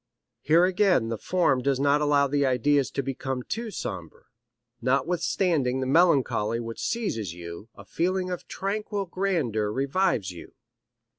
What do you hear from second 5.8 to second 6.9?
melancholy which